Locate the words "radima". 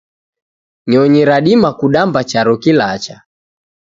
1.29-1.69